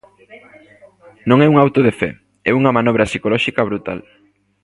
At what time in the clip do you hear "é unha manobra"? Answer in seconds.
2.49-3.07